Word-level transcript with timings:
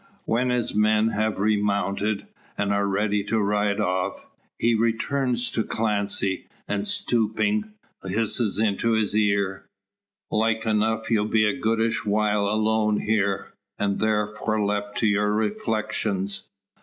When 0.25 0.49
his 0.49 0.73
men 0.73 1.09
have 1.09 1.37
remounted, 1.37 2.25
and 2.57 2.73
are 2.73 2.87
ready 2.87 3.23
to 3.25 3.37
ride 3.39 3.79
off, 3.79 4.25
he 4.57 4.73
returns 4.73 5.51
to 5.51 5.63
Clancy, 5.63 6.47
and, 6.67 6.87
stooping, 6.87 7.73
hisses 8.03 8.57
into 8.57 8.93
his 8.93 9.15
ear: 9.15 9.67
"Like 10.31 10.65
enough 10.65 11.11
you'll 11.11 11.25
be 11.25 11.45
a 11.47 11.53
goodish 11.55 12.03
while 12.03 12.47
alone 12.47 13.01
here, 13.01 13.53
an' 13.77 13.99
tharfore 13.99 14.65
left 14.65 14.97
to 15.01 15.07
your 15.07 15.31
reflections. 15.33 16.47